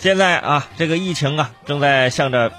[0.00, 2.50] 现在啊，这个疫情啊，正在向着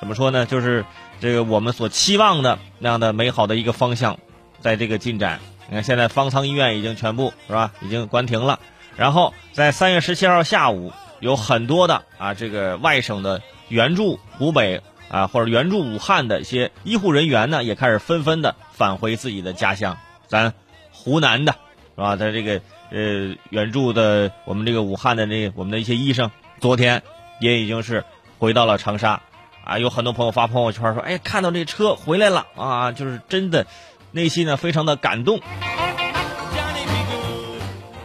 [0.00, 0.46] 怎么说呢？
[0.46, 0.86] 就是
[1.20, 4.18] 这个我们所期望的那样的美好的一个方向，
[4.62, 5.38] 在这个进展。
[5.68, 7.72] 你看，现在方舱医院已经全部是吧？
[7.82, 8.58] 已经关停了。
[8.96, 10.90] 然后在三月十七号下午，
[11.20, 14.80] 有很多的啊，这个外省的援助湖北
[15.10, 19.98] 啊，或者援助武汉的一些医护人员呢，也开始纷纷的返回自己的家乡。
[20.26, 20.54] 咱
[20.90, 21.52] 湖南的
[21.96, 22.16] 是吧？
[22.16, 26.30] 在这个呃援助的我们这个武汉的那我们的一些医生。
[26.60, 27.02] 昨天
[27.40, 28.04] 也已经是
[28.38, 29.20] 回到了长沙，
[29.64, 33.66] 啊，有很多朋友发朋友圈说，哎，看到这车回来了啊，就是真的，
[34.10, 35.40] 内心呢非常的感动。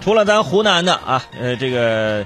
[0.02, 2.26] 除了咱湖南的啊，呃，这个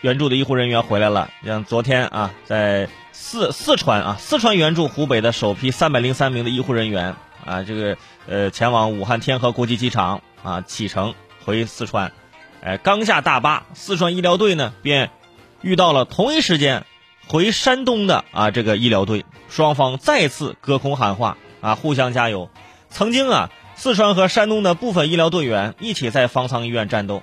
[0.00, 7.14] 援助的医护人员回来了，像昨天啊，在四四川啊，四川援助湖北的首批三百零三名的医护人员
[7.46, 7.96] 啊，这个
[8.26, 12.12] 呃前往武汉天河国际机场啊启程回四川，
[12.62, 15.10] 哎，刚下大巴，四川医疗队呢便。
[15.62, 16.84] 遇到了同一时间
[17.26, 22.50] 回山东的啊这个医疗队，双方再次隔空喊话啊，互相加油。
[22.90, 27.22] 曾经啊，四川和山东的部分医疗队员一起在方舱医院战斗，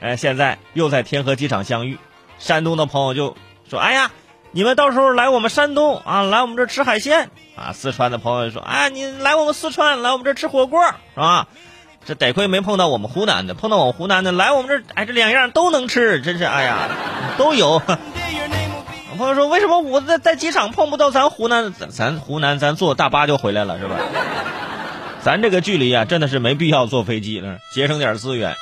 [0.00, 1.98] 哎，现在又在天河机场相遇。
[2.38, 3.36] 山东的朋友就
[3.68, 4.10] 说：“哎呀，
[4.50, 11.48] 你们到时候来我们山东啊，来我们这吃海鲜啊。”四川的朋友说：“哎，你来我们四川，来我们这吃火锅是吧？”
[12.08, 16.88] 这得亏没碰到我们湖南的，碰到我们湖南的来我们这，哎，这两样都能吃，真是哎呀，
[17.36, 17.82] 都有。
[19.18, 21.70] 朋友说，为什么我在在机场碰不到咱湖南？
[21.74, 23.96] 咱咱湖南咱坐大巴就回来了是吧？
[25.20, 28.54] 咱这个距离啊，真的是没必要坐飞机了，节省点资源。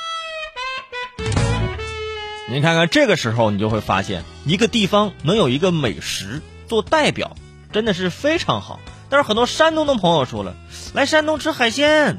[2.49, 7.37] 您看看这个时候，你就会发现，一个地方能有一个美食做代表，
[7.71, 8.81] 真的是非常好。
[9.09, 10.57] 但是很多山东的朋友说了，
[10.95, 12.19] 来山东吃海鲜。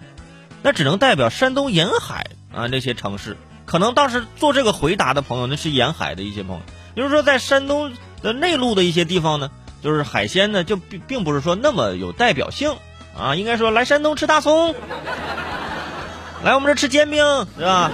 [0.63, 6.61] 那只能代表山东沿海啊那些城市，可能当时做这个回答的朋友，那是沿海的一些朋友。
[6.95, 12.75] 比如说在山东的内陆的一些地方呢，就是海鲜呢就并并不是说那么有代表性
[13.17, 13.35] 啊。
[13.35, 14.73] 应该说来山东吃大葱，
[16.43, 17.23] 来我们这吃煎饼
[17.57, 17.91] 是吧？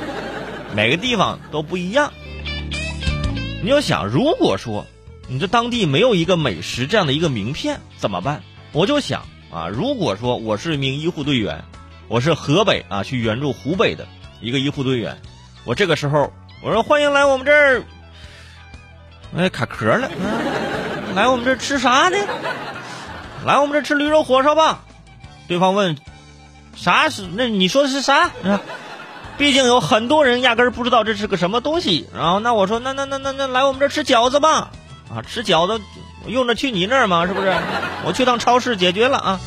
[0.74, 2.12] 每个地方都不一样。
[3.62, 4.86] 你要想，如果说
[5.28, 8.42] 你这当地没有一个美食这样的一个名片怎么办？
[8.72, 11.64] 我就想啊，如果说我是一名医护队员。
[12.08, 14.06] 我是河北啊，去援助湖北的
[14.42, 15.18] 一个医护队员。
[15.64, 16.32] 我这个时候
[16.62, 17.84] 我说欢迎来我们这儿，
[19.36, 20.10] 哎卡壳了，
[21.16, 22.18] 来我们这儿吃啥呢？
[23.46, 24.84] 来我们这儿吃驴肉火烧吧。
[25.48, 25.98] 对方问
[26.76, 27.24] 啥是？
[27.34, 28.30] 那你说的是啥？
[29.38, 32.08] 毕竟有很多人压根儿不知道这是个什么东西。
[32.14, 34.70] 然后那我说那那那那那来我们这儿吃饺子吧。
[35.10, 35.84] 啊，吃饺子
[36.28, 37.26] 用着去你那儿吗？
[37.26, 37.52] 是不是？
[38.06, 39.40] 我去趟超市解决了啊。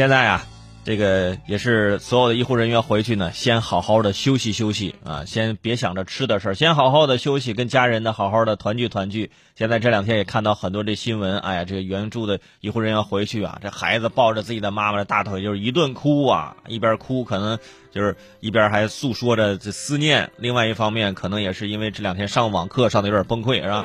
[0.00, 0.46] 现在啊，
[0.82, 9.30] 这个也是所有的医护人员回去呢，先好好的休息休息啊，先别想着吃的事儿，先好好的休息，跟家人呢好好的团聚团聚。
[9.56, 17.58] 现在这两天也看到很多这新闻，哎呀，这个援助的医护人员回去啊，这孩子抱着自己的妈妈的大腿，就是一顿哭啊，一边哭可能
[17.92, 23.84] 就是一边还诉说着这思念，另外一方面可能也是因为这两天上网课上的有点崩溃，是吧？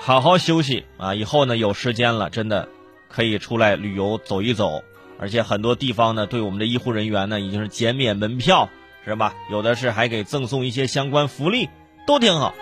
[0.00, 2.68] 好好休息啊，以后呢有时间了，真的。
[3.12, 4.82] 可以出来旅游走一走，
[5.18, 8.70] 而且很多地方呢，对我们的医护人员呢，已经是减免门票，
[9.04, 9.34] 是吧？
[9.50, 11.68] 有的是还给赠送一些相关福利，
[12.06, 12.54] 都挺好。